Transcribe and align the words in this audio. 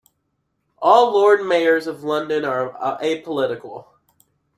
All 0.79 1.11
Lord 1.13 1.45
Mayors 1.45 1.85
of 1.85 2.03
London 2.03 2.43
are 2.43 2.73
apolitical. 3.03 3.85